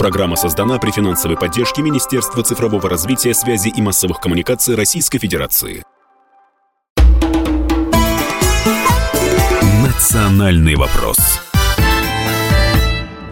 [0.00, 5.82] Программа создана при финансовой поддержке Министерства цифрового развития, связи и массовых коммуникаций Российской Федерации.
[9.84, 11.18] Национальный вопрос.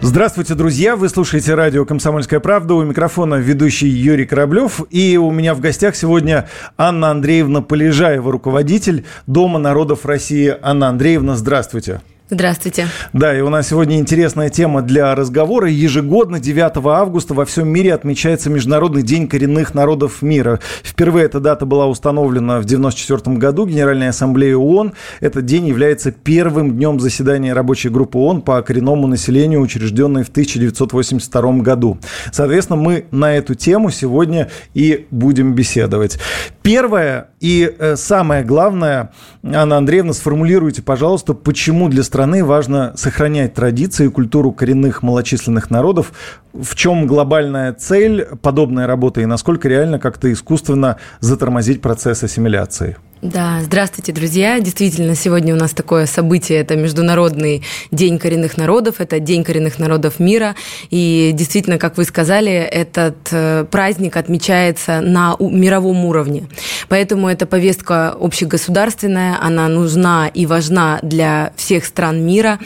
[0.01, 0.95] Здравствуйте, друзья!
[0.95, 2.75] Вы слушаете радио «Комсомольская правда».
[2.75, 4.81] У микрофона ведущий Юрий Кораблев.
[4.91, 6.47] И у меня в гостях сегодня
[6.77, 10.55] Анна Андреевна Полежаева, руководитель Дома народов России.
[10.61, 12.01] Анна Андреевна, здравствуйте.
[12.31, 12.85] Здравствуйте.
[13.11, 15.67] Да, и у нас сегодня интересная тема для разговора.
[15.67, 20.59] Ежегодно 9 августа во всем мире отмечается Международный день коренных народов мира.
[20.83, 24.93] Впервые эта дата была установлена в 1994 году Генеральной Ассамблеей ООН.
[25.21, 31.53] Этот день является первым днем заседания рабочей группы ООН по коренному населению, учрежденной в 1982
[31.63, 31.97] году.
[32.31, 36.19] Соответственно, мы на эту тему сегодня и будем беседовать.
[36.61, 39.11] Первое и э, самое главное,
[39.41, 45.69] Анна Андреевна, сформулируйте, пожалуйста, почему для страны страны важно сохранять традиции и культуру коренных малочисленных
[45.69, 46.11] народов.
[46.51, 52.97] В чем глобальная цель подобной работы и насколько реально как-то искусственно затормозить процесс ассимиляции?
[53.21, 54.61] Да, здравствуйте, друзья.
[54.61, 56.57] Действительно, сегодня у нас такое событие.
[56.59, 60.55] Это Международный день коренных народов, это День коренных народов мира.
[60.89, 66.47] И действительно, как вы сказали, этот э, праздник отмечается на мировом уровне.
[66.87, 72.57] Поэтому эта повестка общегосударственная, она нужна и важна для всех стран мира.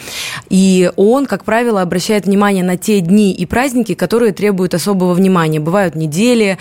[0.49, 5.59] И ООН, как правило, обращает внимание на те дни и праздники, которые требуют особого внимания.
[5.59, 6.59] Бывают недели,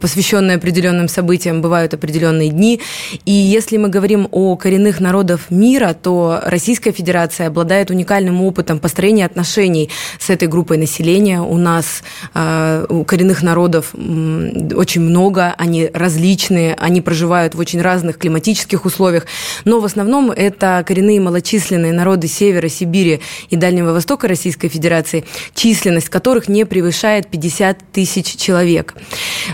[0.00, 2.80] посвященные определенным событиям, бывают определенные дни.
[3.24, 9.24] И если мы говорим о коренных народов мира, то Российская Федерация обладает уникальным опытом построения
[9.24, 11.40] отношений с этой группой населения.
[11.40, 12.02] У нас
[12.34, 19.26] э, у коренных народов очень много, они различные, они проживают в очень разных климатических условиях,
[19.64, 26.08] но в основном это коренные малочисленные народы Севера, Сибири и Дальнего Востока Российской Федерации, численность
[26.08, 28.94] которых не превышает 50 тысяч человек.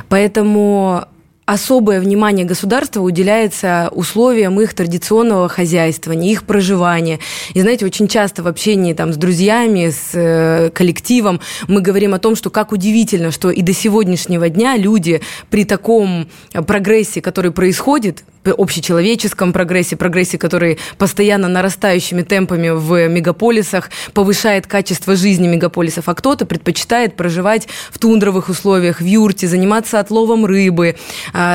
[0.09, 1.05] Поэтому
[1.49, 7.21] особое внимание государства уделяется условиям их традиционного хозяйствования, их проживания.
[7.55, 12.19] И знаете, очень часто в общении там, с друзьями, с э, коллективом мы говорим о
[12.19, 16.29] том, что как удивительно, что и до сегодняшнего дня люди при таком
[16.67, 18.25] прогрессе, который происходит,
[18.57, 26.47] общечеловеческом прогрессе, прогрессе, который постоянно нарастающими темпами в мегаполисах повышает качество жизни мегаполисов, а кто-то
[26.47, 30.97] предпочитает проживать в тундровых условиях, в юрте, заниматься отловом рыбы,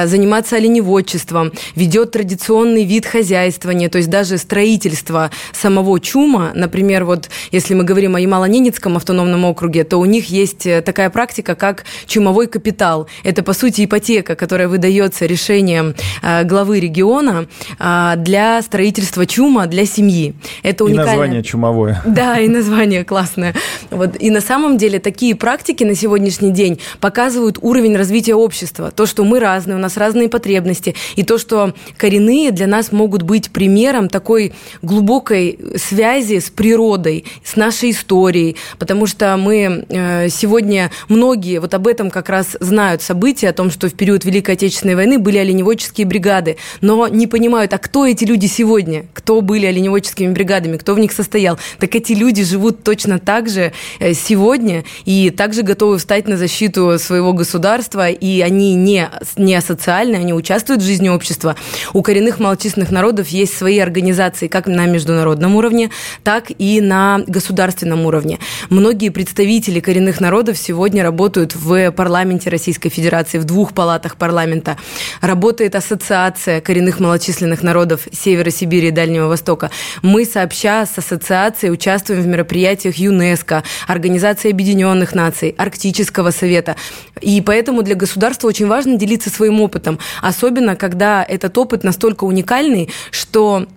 [0.06, 7.74] заниматься оленеводчеством, ведет традиционный вид хозяйствования, то есть даже строительство самого чума, например, вот если
[7.74, 12.48] мы говорим о Ямало-Ненецком автономном округе, то у них есть э, такая практика, как чумовой
[12.48, 13.08] капитал.
[13.24, 17.48] Это, по сути, ипотека, которая выдается решением э, главы региона
[17.80, 20.36] а, для строительства чума для семьи.
[20.64, 21.14] Это уникальное...
[21.14, 22.02] И название чумовое.
[22.14, 23.56] Да, и название классное.
[23.90, 24.16] Вот.
[24.20, 28.92] И на самом деле такие практики на сегодняшний день показывают уровень развития общества.
[28.92, 30.96] То, что мы разные, у нас разные потребности.
[31.16, 37.56] И то, что коренные для нас могут быть примером такой глубокой связи с природой, с
[37.56, 38.56] нашей историей.
[38.80, 43.72] Потому что мы э, сегодня многие вот об этом как раз знают события, о том,
[43.72, 48.26] что в период Великой Отечественной войны были оленеводческие бригады но не понимают, а кто эти
[48.26, 51.58] люди сегодня, кто были оленеводческими бригадами, кто в них состоял.
[51.80, 56.98] Так эти люди живут точно так же э, сегодня и также готовы встать на защиту
[57.00, 61.56] своего государства, и они не, не асоциальны, они участвуют в жизни общества.
[61.94, 65.90] У коренных малочисленных народов есть свои организации как на международном уровне,
[66.24, 68.40] так и на государственном уровне.
[68.70, 74.78] Многие представители коренных народов сегодня работают в парламенте Российской Федерации, в двух палатах парламента.
[75.22, 79.72] Работает ассоциация коренных малочисленных народов Севера Сибири и Дальнего Востока.
[80.02, 86.76] Мы сообща с ассоциацией участвуем в мероприятиях ЮНЕСКО, Организации Объединенных Наций, Арктического Совета.
[87.22, 92.90] И поэтому для государства очень важно делиться своим опытом, особенно когда этот опыт настолько уникальный,
[93.12, 93.68] что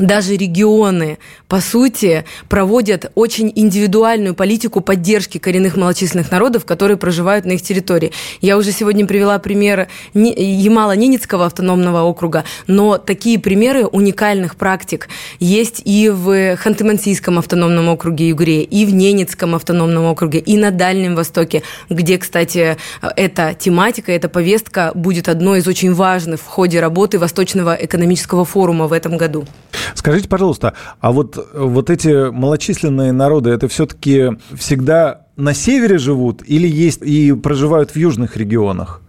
[0.00, 1.18] даже регионы,
[1.48, 8.12] по сути, проводят очень индивидуальную политику поддержки коренных малочисленных народов, которые проживают на их территории.
[8.40, 15.08] Я уже сегодня привела пример Ямало-Ненецкого автономного округа, но такие примеры уникальных практик
[15.38, 21.14] есть и в Ханты-Мансийском автономном округе Югре, и в Ненецком автономном округе, и на Дальнем
[21.14, 22.76] Востоке, где, кстати,
[23.16, 28.86] эта тематика, эта повестка будет одной из очень важных в ходе работы Восточного экономического форума
[28.86, 29.46] в этом году.
[29.94, 36.68] Скажите, пожалуйста, а вот, вот эти малочисленные народы, это все-таки всегда на севере живут или
[36.68, 39.00] есть и проживают в южных регионах?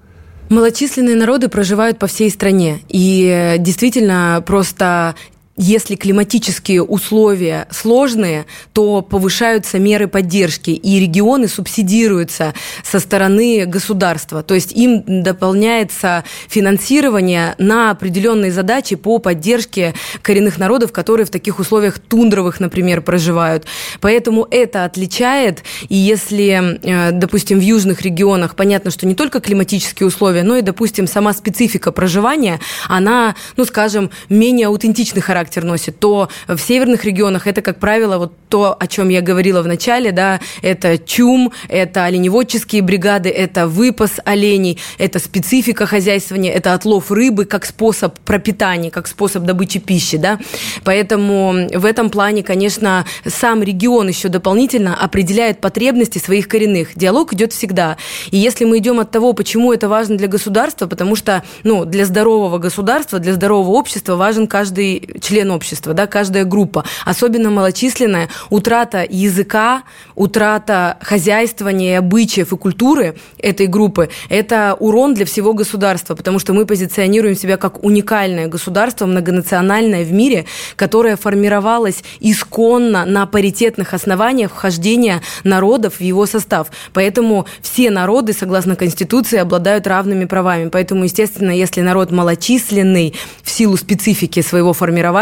[0.50, 2.80] Малочисленные народы проживают по всей стране.
[2.90, 5.16] И действительно, просто
[5.62, 14.42] если климатические условия сложные, то повышаются меры поддержки, и регионы субсидируются со стороны государства.
[14.42, 19.94] То есть им дополняется финансирование на определенные задачи по поддержке
[20.24, 23.66] коренных народов, которые в таких условиях тундровых, например, проживают.
[24.00, 25.64] Поэтому это отличает.
[25.90, 30.62] И если, э, допустим, в южных регионах понятно, что не только климатические условия, но и,
[30.64, 37.48] допустим, сама специфика проживания, она, ну, скажем, менее аутентичный характер носит, то в северных регионах
[37.48, 42.06] это, как правило, вот то, о чем я говорила в начале, да, это чум, это
[42.06, 49.08] оленеводческие бригады, это выпас оленей, это специфика хозяйствования, это отлов рыбы как способ пропитания, как
[49.08, 50.40] способ добычи пищи, да.
[50.84, 56.90] Поэтому в этом плане, конечно, сам регион еще дополнительно определяет потребности своих коренных.
[56.96, 57.98] Диалог идет всегда.
[58.30, 62.06] И если мы идем от того, почему это важно для государства, потому что, ну, для
[62.06, 69.06] здорового государства, для здорового общества важен каждый член общества, да, каждая группа, особенно малочисленная, утрата
[69.10, 69.84] языка,
[70.16, 76.66] утрата хозяйствования, обычаев и культуры этой группы– это урон для всего государства, потому что мы
[76.66, 80.46] позиционируем себя как уникальное государство, многонациональное в мире,
[80.76, 86.68] которое формировалось исконно на паритетных основаниях вхождения народов в его состав.
[86.94, 90.70] Поэтому все народы, согласно Конституции, обладают равными правами.
[90.70, 95.21] Поэтому, естественно, если народ малочисленный в силу специфики своего формирования,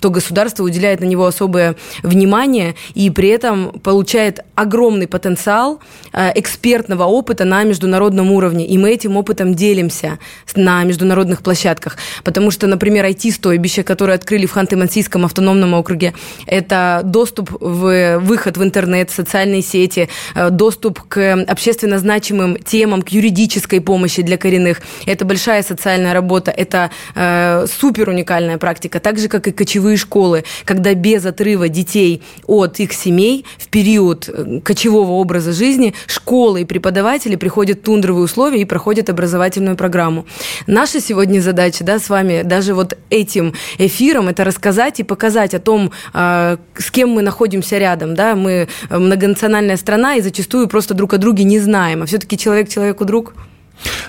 [0.00, 5.80] то государство уделяет на него особое внимание и при этом получает огромный потенциал
[6.12, 8.66] э, экспертного опыта на международном уровне.
[8.66, 10.18] И мы этим опытом делимся
[10.54, 11.96] на международных площадках.
[12.24, 16.14] Потому что, например, IT-стойбище, которое открыли в Ханты-Мансийском автономном округе,
[16.46, 23.08] это доступ в выход в интернет, социальные сети, э, доступ к общественно значимым темам, к
[23.10, 24.80] юридической помощи для коренных.
[25.06, 30.44] Это большая социальная работа, это э, супер уникальная практика, так же, как и кочевые школы,
[30.64, 36.64] когда без отрыва детей от их семей в период э, кочевого образа жизни школы и
[36.64, 40.26] преподаватели приходят в тундровые условия и проходят образовательную программу.
[40.66, 45.58] Наша сегодня задача да, с вами даже вот этим эфиром это рассказать и показать о
[45.58, 48.14] том, э, с кем мы находимся рядом.
[48.14, 48.34] Да?
[48.34, 53.04] Мы многонациональная страна и зачастую просто друг о друге не знаем, а все-таки человек человеку
[53.04, 53.34] друг.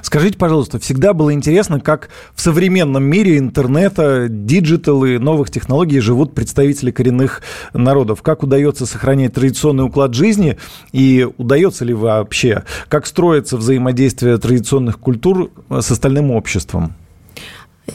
[0.01, 6.33] Скажите, пожалуйста, всегда было интересно, как в современном мире интернета, digital а, новых технологий живут
[6.33, 7.41] представители коренных
[7.73, 8.21] народов.
[8.21, 10.57] Как удается сохранять традиционный уклад жизни
[10.91, 16.95] и удается ли вообще, как строится взаимодействие традиционных культур с остальным обществом?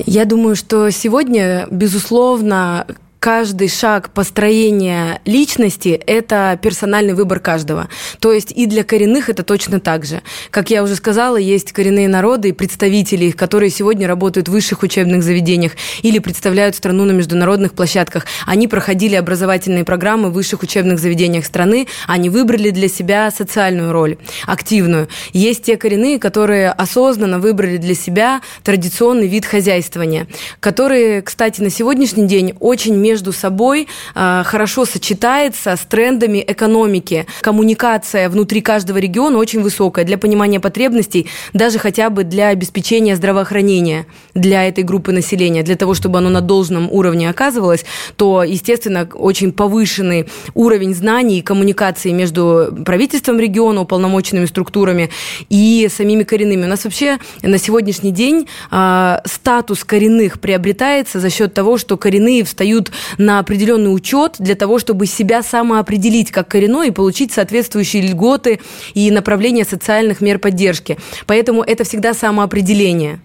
[0.06, 2.86] Я думаю, что сегодня, безусловно,
[3.22, 7.88] каждый шаг построения личности– это персональный выбор каждого.
[8.18, 10.22] То есть и для коренных это точно так же.
[10.50, 14.82] Как я уже сказала, есть коренные народы и представители их, которые сегодня работают в высших
[14.82, 18.26] учебных заведениях или представляют страну на международных площадках.
[18.44, 24.16] Они проходили образовательные программы в высших учебных заведениях страны, они выбрали для себя социальную роль,
[24.48, 25.06] активную.
[25.32, 30.26] Есть те коренные, которые осознанно выбрали для себя традиционный вид хозяйствования,
[30.58, 37.26] которые, кстати, на сегодняшний день очень между собой а, хорошо сочетается с трендами экономики.
[37.42, 44.06] Коммуникация внутри каждого региона очень высокая для понимания потребностей, даже хотя бы для обеспечения здравоохранения
[44.34, 47.84] для этой группы населения, для того, чтобы оно на должном уровне оказывалось,
[48.16, 55.10] то, естественно, очень повышенный уровень знаний и коммуникации между правительством региона, уполномоченными структурами
[55.50, 56.64] и самими коренными.
[56.64, 62.42] У нас вообще на сегодняшний день э, статус коренных приобретается за счет того, что коренные
[62.44, 68.60] встают на определенный учет для того, чтобы себя самоопределить как коренной и получить соответствующие льготы
[68.94, 70.98] и направления социальных мер поддержки.
[71.26, 73.20] Поэтому это всегда самоопределение.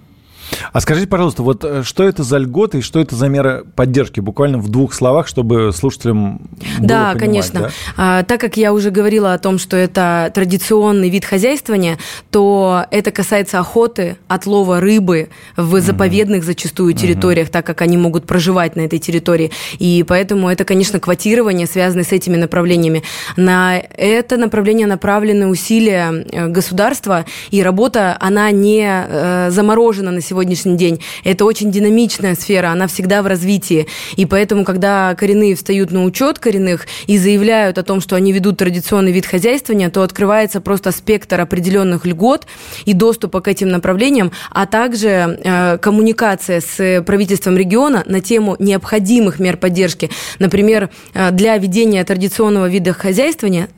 [0.72, 4.20] А скажите, пожалуйста, вот э, что это за льготы и что это за мера поддержки?
[4.20, 6.38] Буквально в двух словах, чтобы слушателям
[6.80, 7.60] было Да, понимать, конечно.
[7.60, 7.72] Да?
[7.98, 11.98] А, так как я уже говорила о том, что это традиционный вид хозяйствования,
[12.32, 18.76] то это касается охоты, отлова рыбы в заповедных зачастую территориях, так как они могут проживать
[18.76, 19.52] на этой территории.
[19.80, 23.04] И поэтому это, конечно, квотирование, связанное с этими направлениями.
[23.36, 30.37] На это направление направлены усилия э, государства, и работа, она не э, заморожена на сегодня
[30.38, 31.02] сегодняшний день.
[31.24, 33.88] Это очень динамичная сфера, она всегда в развитии.
[34.18, 38.58] И поэтому, когда коренные встают на учет коренных и заявляют о том, что они ведут
[38.58, 42.46] традиционный вид хозяйствования, то открывается просто спектр определенных льгот
[42.86, 49.40] и доступа к этим направлениям, а также э, коммуникация с правительством региона на тему необходимых
[49.40, 50.12] мер поддержки.
[50.38, 53.70] Например, э, для ведения традиционного вида хозяйствования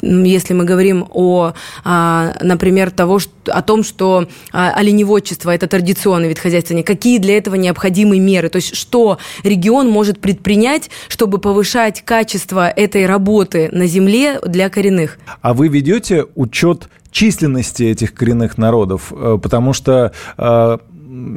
[0.00, 6.38] если мы говорим о, а, например, того, о том, что а, оленеводчество– это традиционный вид
[6.38, 8.48] хозяйствования, какие для этого необходимы меры?
[8.48, 15.18] То есть что регион может предпринять, чтобы повышать качество этой работы на земле для коренных?
[15.40, 19.12] А вы ведете учет численности этих коренных народов?
[19.12, 20.78] Э, потому что э,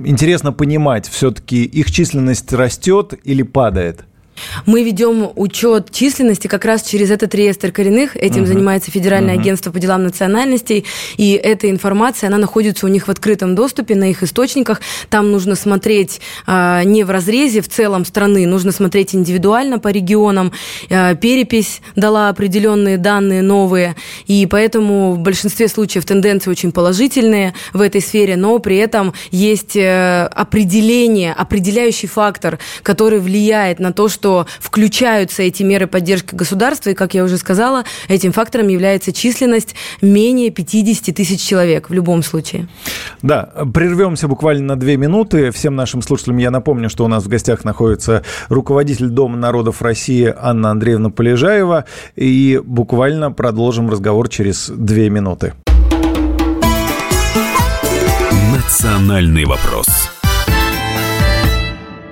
[0.06, 4.06] интересно понимать, все-таки их численность растет или падает?
[4.66, 8.16] Мы ведем учет численности как раз через этот реестр коренных.
[8.16, 8.48] Этим uh-huh.
[8.48, 9.42] занимается Федеральное uh-huh.
[9.42, 10.86] агентство по делам национальностей.
[11.18, 14.82] И эта информация, она находится у них в открытом доступе на их источниках.
[15.10, 20.52] Там нужно смотреть а, не в разрезе в целом страны, нужно смотреть индивидуально по регионам.
[20.90, 23.96] А, перепись дала определенные данные новые.
[24.28, 29.76] И поэтому в большинстве случаев тенденции очень положительные в этой сфере, но при этом есть
[29.76, 36.92] э, определение, определяющий фактор, который влияет на то, что что включаются эти меры поддержки государства,
[36.92, 42.24] и, как я уже сказала, этим фактором является численность менее 50 тысяч человек в любом
[42.24, 42.68] случае.
[43.22, 45.52] Да, прервемся буквально на две минуты.
[45.52, 50.34] Всем нашим слушателям я напомню, что у нас в гостях находится руководитель Дома народов России
[50.38, 51.86] Анна Андреевна Полежаева,
[52.16, 55.54] и буквально продолжим разговор через две минуты.
[58.54, 60.11] Национальный вопрос.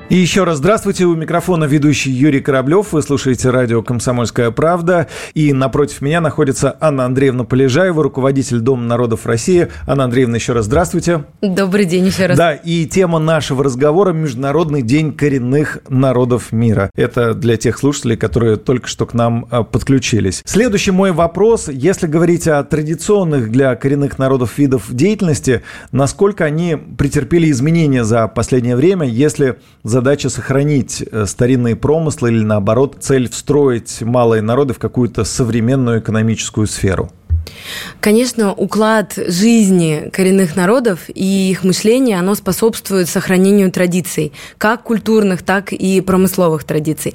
[0.09, 1.05] И еще раз здравствуйте.
[1.05, 2.93] У микрофона ведущий Юрий Кораблев.
[2.93, 5.05] Вы слушаете радио «Комсомольская правда».
[5.35, 9.67] И напротив меня находится Анна Андреевна Полежаева, руководитель Дома народов России.
[9.85, 11.25] Анна Андреевна, еще раз здравствуйте.
[11.43, 12.35] Добрый день еще раз.
[12.39, 16.89] Да, и тема нашего разговора– Международный день коренных народов мира.
[16.95, 20.41] Это для тех слушателей, которые только что к нам а, подключились.
[20.43, 21.67] Следующий мой вопрос.
[21.67, 25.61] Если говорить о традиционных для коренных народов видов деятельности,
[25.91, 32.44] насколько они претерпели изменения за последнее время, если за задача сохранить э, старинные промыслы или,
[32.44, 37.12] наоборот, цель встроить малые народы в какую-то современную экономическую сферу?
[38.00, 45.74] Конечно, уклад жизни коренных народов и их мышления, оно способствует сохранению традиций, как культурных, так
[45.74, 47.13] и промысловых традиций.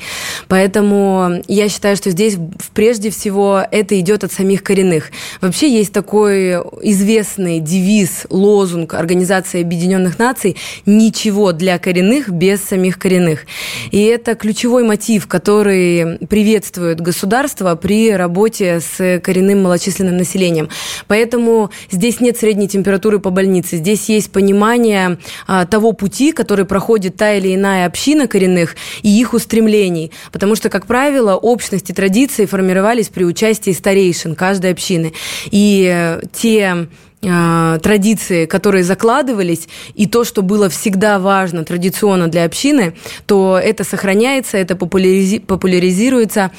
[0.49, 2.37] Поэтому я считаю, что здесь
[2.75, 5.11] прежде всего это идет от самих коренных.
[5.40, 13.47] Вообще есть такой известный девиз, лозунг Организации Объединенных Наций «Ничего для коренных без самих коренных».
[13.90, 20.68] И это ключевой мотив, который приветствует государство при работе с коренным малочисленным населением.
[21.06, 23.76] Поэтому здесь нет средней температуры по больнице.
[23.76, 29.35] Здесь есть понимание а, того пути, который проходит та или иная община коренных и их
[29.35, 30.12] устремлений.
[30.33, 35.12] Потому что, как правило, общности традиции формировались при участии старейшин каждой общины.
[35.50, 36.87] И э, те
[37.26, 42.94] а, традиции, которые закладывались, и то, что было всегда важно традиционно для общины,
[43.26, 46.50] то это сохраняется, это популяризи- популяризируется.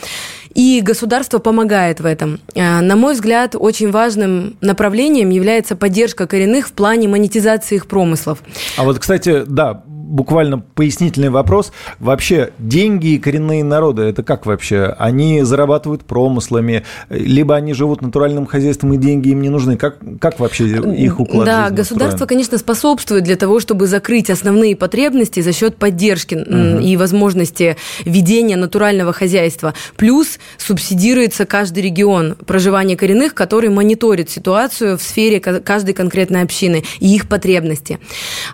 [0.55, 2.39] И государство помогает в этом.
[2.55, 8.41] А, на мой взгляд, очень важным направлением является поддержка коренных в плане монетизации их промыслов.
[8.77, 11.71] А вот, кстати, да, буквально пояснительный вопрос.
[11.99, 14.95] Вообще, деньги и коренные народы, это как вообще?
[14.97, 19.77] Они зарабатывают промыслами, либо они живут натуральным хозяйством, и деньги им не нужны?
[19.77, 22.27] Как, как вообще их уклад Да, государство, устроен?
[22.27, 26.81] конечно, способствует для того, чтобы закрыть основные потребности за счет поддержки угу.
[26.81, 29.73] и возможности ведения натурального хозяйства.
[29.97, 37.15] Плюс субсидируется каждый регион проживания коренных, который мониторит ситуацию в сфере каждой конкретной общины и
[37.15, 37.99] их потребности.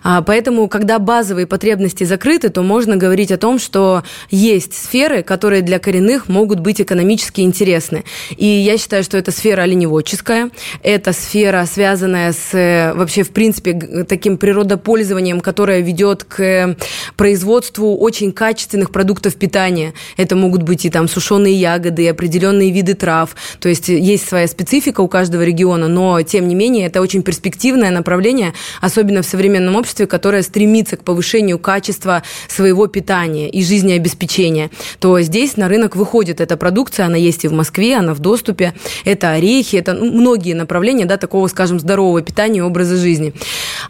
[0.02, 5.22] А, поэтому, когда базовые базовые потребности закрыты, то можно говорить о том, что есть сферы,
[5.22, 8.04] которые для коренных могут быть экономически интересны.
[8.36, 10.50] И я считаю, что это сфера оленеводческая,
[10.82, 16.76] это сфера, связанная с вообще, в принципе, таким природопользованием, которое ведет к
[17.16, 19.92] производству очень качественных продуктов питания.
[20.16, 23.34] Это могут быть и там сушеные ягоды, и определенные виды трав.
[23.60, 27.90] То есть есть своя специфика у каждого региона, но тем не менее это очень перспективное
[27.90, 34.70] направление, особенно в современном обществе, которое стремится к повышению повышению качества своего питания и жизнеобеспечения,
[35.00, 38.74] то здесь на рынок выходит эта продукция, она есть и в Москве, она в доступе.
[39.04, 43.32] Это орехи, это ну, многие направления да, такого, скажем, здорового питания и образа жизни.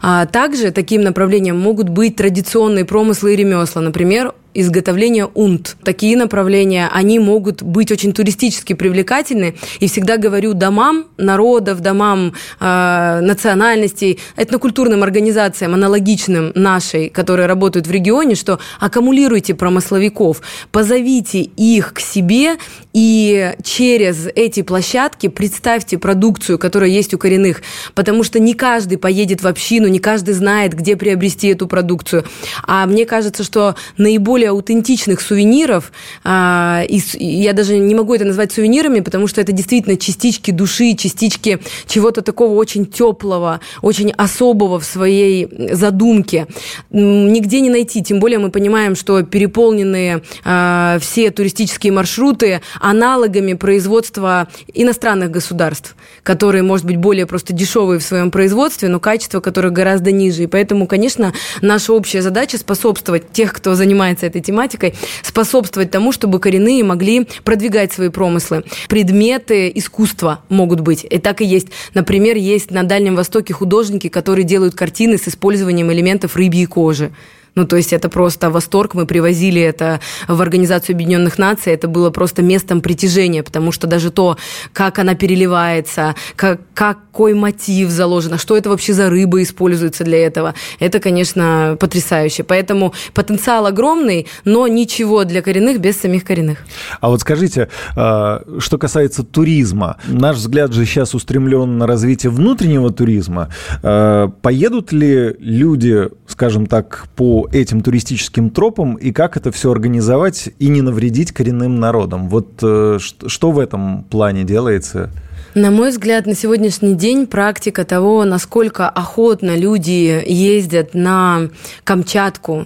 [0.01, 5.77] А также таким направлением могут быть традиционные промыслы и ремесла, например, изготовления унт.
[5.83, 9.55] Такие направления, они могут быть очень туристически привлекательны.
[9.79, 17.91] И всегда говорю домам народов, домам э, национальностей, этнокультурным организациям, аналогичным нашей, которые работают в
[17.91, 20.41] регионе, что аккумулируйте промысловиков,
[20.71, 22.57] позовите их к себе
[22.93, 27.61] и через эти площадки представьте продукцию, которая есть у коренных,
[27.95, 32.23] потому что не каждый поедет в общину, не каждый знает, где приобрести эту продукцию.
[32.65, 35.91] А мне кажется, что наиболее аутентичных сувениров,
[36.23, 40.95] а, и, я даже не могу это назвать сувенирами, потому что это действительно частички души,
[40.95, 46.47] частички чего-то такого очень теплого, очень особого в своей задумке.
[46.91, 54.49] Нигде не найти, тем более мы понимаем, что переполненные э, все туристические маршруты аналогами производства
[54.73, 60.11] иностранных государств, которые, может быть, более просто дешевые в своем производстве, но качество которых гораздо
[60.11, 60.43] ниже.
[60.43, 66.39] И поэтому, конечно, наша общая задача способствовать тех, кто занимается этой тематикой, способствовать тому, чтобы
[66.39, 68.65] коренные могли продвигать свои промыслы.
[68.89, 71.05] Предметы искусства могут быть.
[71.09, 71.69] И так и есть.
[71.93, 77.11] Например, есть на Дальнем Востоке художники, которые делают картины с использованием элементов рыбьей кожи.
[77.55, 78.95] Ну, то есть это просто восторг.
[78.95, 81.73] Мы привозили это в Организацию Объединенных Наций.
[81.73, 84.37] Это было просто местом притяжения, потому что даже то,
[84.73, 90.25] как она переливается, как, какой мотив заложен, а что это вообще за рыба используется для
[90.25, 92.43] этого, это, конечно, потрясающе.
[92.43, 96.59] Поэтому потенциал огромный, но ничего для коренных без самих коренных.
[97.01, 102.91] А вот скажите, а, что касается туризма, наш взгляд же сейчас устремлен на развитие внутреннего
[102.91, 103.49] туризма.
[103.83, 110.49] А, поедут ли люди, скажем так, по этим туристическим тропам и как это все организовать
[110.59, 112.29] и не навредить коренным народам.
[112.29, 115.09] Вот э, что в этом плане делается?
[115.55, 121.49] На мой взгляд, на сегодняшний день практика того, насколько охотно люди ездят на
[121.83, 122.65] Камчатку,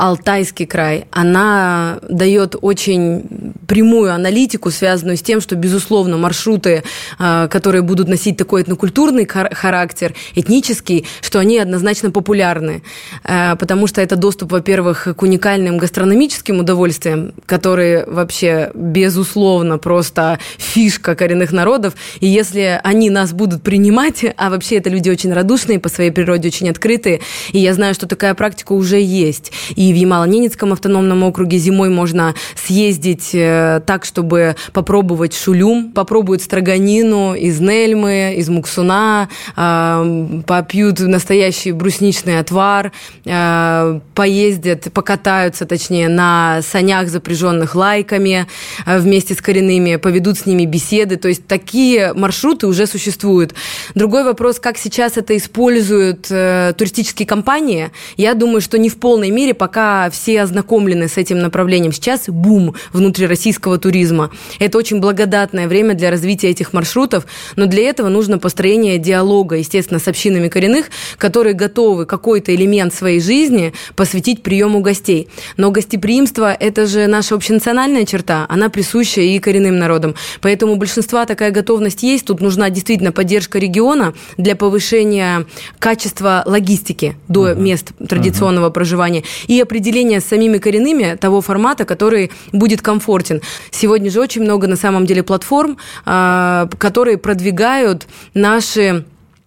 [0.00, 6.84] Алтайский край, она дает очень прямую аналитику, связанную с тем, что, безусловно, маршруты,
[7.18, 12.82] а, которые будут носить такой этнокультурный характер, этнический, что они однозначно популярны,
[13.24, 21.14] а, потому что это доступ, во-первых, к уникальным гастрономическим удовольствиям, которые вообще, безусловно, просто фишка
[21.14, 25.90] коренных народов, и если они нас будут принимать, а вообще это люди очень радушные, по
[25.90, 27.20] своей природе очень открытые,
[27.52, 32.34] и я знаю, что такая практика уже есть, и в Ямало-Ненецком автономном округе зимой можно
[32.54, 41.72] съездить э, так, чтобы попробовать шулюм, попробуют строганину из Нельмы, из Муксуна, э, попьют настоящий
[41.72, 42.92] брусничный отвар,
[43.24, 48.46] э, поездят, покатаются, точнее, на санях, запряженных лайками
[48.86, 51.16] вместе с коренными, поведут с ними беседы.
[51.16, 53.54] То есть такие маршруты уже существуют.
[53.94, 57.90] Другой вопрос, как сейчас это используют туристические компании.
[58.16, 61.92] Я думаю, что не в полной мере пока все ознакомлены с этим направлением.
[61.92, 64.30] Сейчас бум внутрироссийского туризма.
[64.58, 70.00] Это очень благодатное время для развития этих маршрутов, но для этого нужно построение диалога, естественно,
[70.00, 70.86] с общинами коренных,
[71.18, 75.28] которые готовы какой-то элемент своей жизни посвятить приему гостей.
[75.58, 80.14] Но гостеприимство– это же наша общенациональная черта, она присуща и коренным народам.
[80.40, 82.24] Поэтому у большинства такая готовность есть.
[82.24, 85.44] Тут нужна действительно поддержка региона для повышения
[85.78, 87.60] качества логистики до uh-huh.
[87.60, 88.72] мест традиционного uh-huh.
[88.72, 93.42] проживания и определение с самими коренными того формата, который будет комфортен.
[93.72, 99.04] Сегодня же очень много на самом деле платформ, а, которые продвигают наши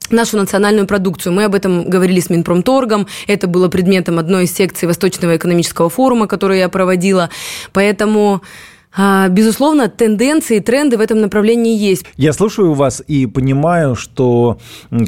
[0.10, 1.32] нашу национальную продукцию.
[1.32, 3.08] Мы об этом говорили с Минпромторгом.
[3.28, 7.30] Это было предметом одной из секций Восточного экономического форума, которую я проводила.
[7.72, 8.42] Поэтому
[9.30, 12.06] безусловно, тенденции, тренды в этом направлении есть.
[12.18, 14.60] Я слушаю вас и понимаю, что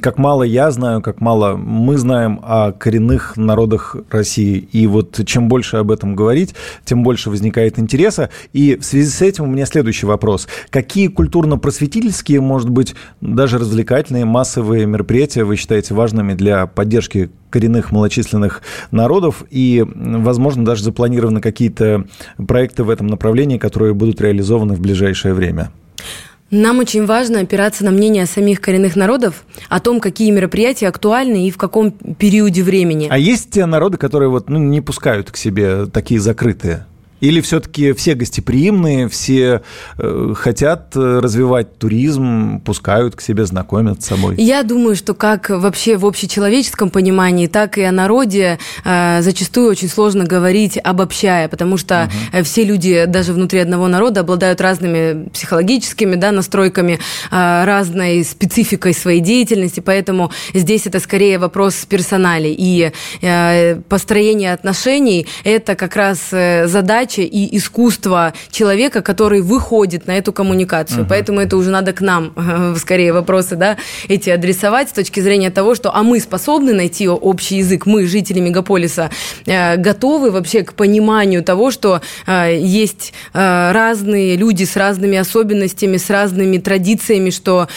[0.01, 4.67] как мало я знаю, как мало мы знаем о коренных народах России.
[4.71, 8.29] И вот чем больше об этом говорить, тем больше возникает интереса.
[8.53, 10.47] И в связи с этим у меня следующий вопрос.
[10.69, 18.61] Какие культурно-просветительские, может быть, даже развлекательные, массовые мероприятия вы считаете важными для поддержки коренных малочисленных
[18.91, 22.03] народов, и, возможно, даже запланированы какие-то
[22.45, 25.71] проекты в этом направлении, которые будут реализованы в ближайшее время.
[26.51, 31.51] Нам очень важно опираться на мнение самих коренных народов о том, какие мероприятия актуальны и
[31.51, 33.07] в каком периоде времени.
[33.09, 36.87] А есть те народы, которые вот, ну, не пускают к себе такие закрытые?
[37.21, 39.61] Или все-таки все гостеприимные, все
[39.97, 44.35] э, хотят э, развивать туризм, пускают к себе, знакомят с собой?
[44.37, 49.87] Я думаю, что как вообще в общечеловеческом понимании, так и о народе э, зачастую очень
[49.87, 52.43] сложно говорить, обобщая, потому что угу.
[52.43, 56.99] все люди даже внутри одного народа обладают разными психологическими да, настройками,
[57.31, 62.55] э, разной спецификой своей деятельности, поэтому здесь это скорее вопрос персоналей.
[62.57, 70.07] И э, построение отношений– это как раз э, задача, задача и искусство человека, который выходит
[70.07, 71.01] на эту коммуникацию.
[71.01, 71.09] Угу.
[71.09, 72.33] Поэтому это уже надо к нам
[72.77, 73.77] скорее вопросы, да,
[74.09, 78.39] эти адресовать с точки зрения того, что а мы способны найти общий язык, мы, жители
[78.39, 79.09] мегаполиса,
[79.45, 85.97] э, готовы вообще к пониманию того, что э, есть э, разные люди с разными особенностями,
[85.97, 87.67] с разными традициями, что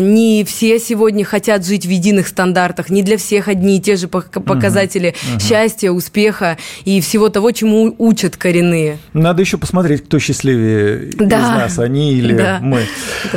[0.00, 4.08] не все сегодня хотят жить в единых стандартах, не для всех одни и те же
[4.08, 5.40] показатели угу.
[5.40, 8.77] счастья, успеха и всего того, чему учат коренные.
[9.12, 11.24] Надо еще посмотреть, кто счастливее да.
[11.24, 12.58] из нас, они или да.
[12.62, 12.82] мы.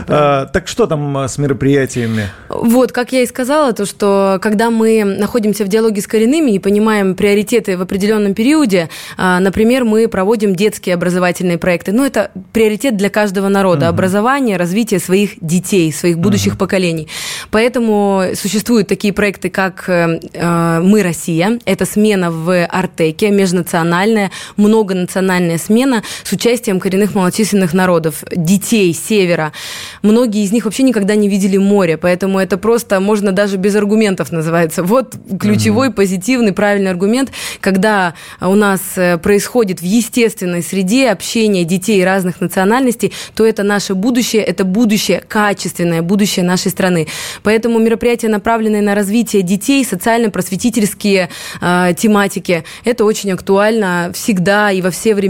[0.08, 2.30] А, так что там с мероприятиями?
[2.50, 6.60] Вот, как я и сказала, то, что когда мы находимся в диалоге с коренными и
[6.60, 11.92] понимаем приоритеты в определенном периоде, а, например, мы проводим детские образовательные проекты.
[11.92, 13.86] Ну, это приоритет для каждого народа.
[13.86, 13.90] Угу.
[13.90, 16.60] Образование, развитие своих детей, своих будущих угу.
[16.60, 17.08] поколений.
[17.52, 21.60] Поэтому существуют такие проекты, как э, э, «Мы Россия».
[21.66, 29.54] Это смена в Артеке, межнациональная, многонациональная смена с участием коренных малочисленных народов, детей севера.
[30.02, 34.32] Многие из них вообще никогда не видели море, поэтому это просто можно даже без аргументов
[34.32, 34.84] называется.
[34.84, 35.96] Вот ключевой, угу.
[35.96, 43.14] позитивный, правильный аргумент, когда у нас э, происходит в естественной среде общение детей разных национальностей,
[43.36, 47.08] то это наше будущее, это будущее качественное, будущее нашей страны.
[47.44, 51.30] Поэтому мероприятия, направленные на развитие детей, социально-просветительские
[51.62, 55.21] э, тематики, это очень актуально всегда и во все времена.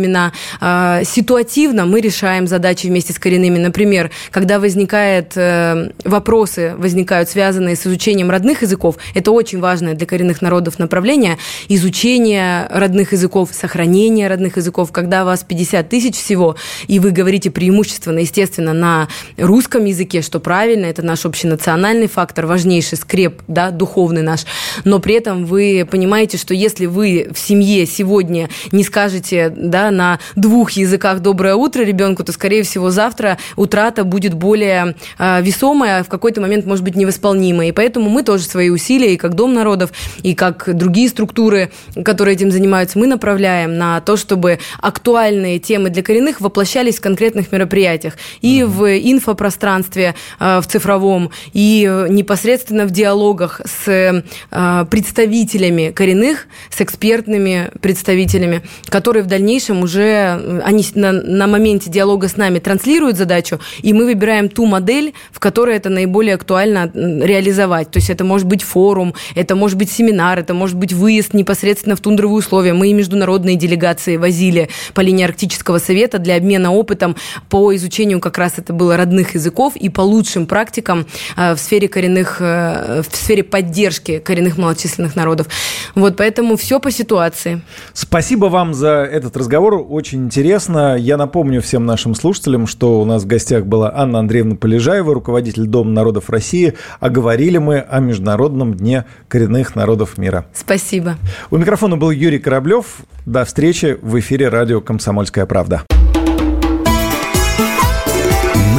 [0.62, 3.58] Э, ситуативно мы решаем задачи вместе с коренными.
[3.58, 10.06] Например, когда возникает э, вопросы, возникают связанные с изучением родных языков, это очень важное для
[10.06, 16.56] коренных народов направление, изучение родных языков, сохранение родных языков, когда вас 50 тысяч всего,
[16.88, 22.97] и вы говорите преимущественно, естественно, на русском языке, что правильно, это наш общенациональный фактор, важнейший
[22.97, 24.41] скреп, да, духовный наш,
[24.84, 30.20] но при этом вы понимаете, что если вы в семье сегодня не скажете, да, на
[30.36, 36.10] двух языках «доброе утро» ребенку, то, скорее всего, завтра утрата будет более э, весомая, в
[36.10, 37.70] какой-то момент, может быть, невосполнимая.
[37.70, 39.91] И поэтому мы тоже свои усилия, и как Дом народов,
[40.22, 41.72] и как другие структуры,
[42.04, 47.52] которые этим занимаются, мы направляем на то, чтобы актуальные темы для коренных воплощались в конкретных
[47.52, 48.17] мероприятиях.
[48.41, 48.65] И uh-huh.
[48.67, 57.72] в инфопространстве, э, в цифровом, и непосредственно в диалогах с э, представителями коренных, с экспертными
[57.82, 63.60] представителями, которые в дальнейшем уже, э, они на, на моменте диалога с нами транслируют задачу,
[63.81, 67.91] и мы выбираем ту модель, в которой это наиболее актуально реализовать.
[67.91, 71.95] То есть это может быть форум, это может быть семинар, это может быть выезд непосредственно
[71.95, 72.73] в тундровые условия.
[72.73, 77.15] Мы и международные делегации возили по линии Арктического совета для обмена опытом
[77.49, 81.05] по изучению как раз это было родных языков и по лучшим практикам
[81.36, 85.47] э, в сфере коренных, э, в сфере поддержки коренных малочисленных народов.
[85.95, 87.62] Вот поэтому все по ситуации.
[87.93, 90.95] Спасибо вам за этот разговор, очень интересно.
[90.97, 95.67] Я напомню всем нашим слушателям, что у нас в гостях была Анна Андреевна Полежаева, руководитель
[95.67, 100.45] Дома народов России, а говорили мы о Международном дне коренных народов мира.
[100.54, 101.17] Спасибо.
[101.52, 103.02] У микрофона был Юрий Кораблев.
[103.26, 105.84] До встречи в эфире радио «Комсомольская правда».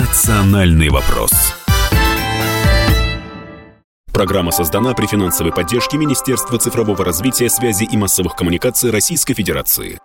[0.00, 1.30] Национальный вопрос.
[4.12, 9.98] Программа создана при финансовой поддержке Министерства цифрового развития, связи и массовых коммуникаций Российской Федерации.